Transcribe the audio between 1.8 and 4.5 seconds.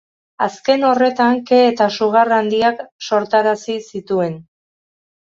sugar handiak sortarazi zituen.